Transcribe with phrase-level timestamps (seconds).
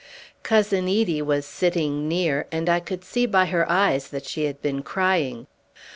[0.41, 4.59] Cousin Edie was sitting near, and I could see by her eyes that she had
[4.59, 5.45] been crying.